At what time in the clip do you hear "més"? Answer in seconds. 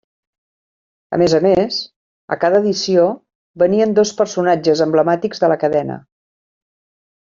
1.21-1.35, 1.47-1.77